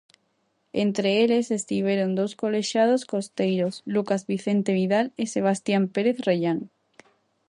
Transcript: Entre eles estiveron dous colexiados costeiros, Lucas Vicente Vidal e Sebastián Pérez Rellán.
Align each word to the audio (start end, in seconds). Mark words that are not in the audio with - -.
Entre 0.83 1.09
eles 1.23 1.47
estiveron 1.59 2.09
dous 2.19 2.33
colexiados 2.41 3.01
costeiros, 3.13 3.73
Lucas 3.93 4.21
Vicente 4.31 4.71
Vidal 4.79 5.05
e 5.23 5.25
Sebastián 5.33 5.83
Pérez 5.93 6.17
Rellán. 6.27 6.59